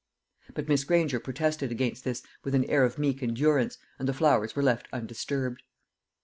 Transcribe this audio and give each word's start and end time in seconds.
But 0.55 0.67
Miss 0.67 0.83
Granger 0.83 1.19
protested 1.19 1.71
against 1.71 2.03
this 2.03 2.23
with 2.43 2.55
an 2.55 2.65
air 2.67 2.83
of 2.83 2.97
meek 2.97 3.21
endurance, 3.21 3.77
and 3.99 4.07
the 4.07 4.15
flowers 4.15 4.55
were 4.55 4.63
left 4.63 4.87
undisturbed. 4.91 5.61